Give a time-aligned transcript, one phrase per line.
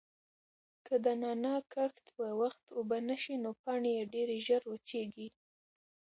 [0.85, 5.27] که د نعناع کښت په وخت اوبه نشي نو پاڼې یې ډېرې ژر وچیږي.